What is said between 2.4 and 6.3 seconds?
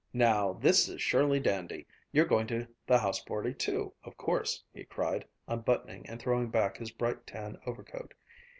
to the house party too, of course!" he cried, unbuttoning and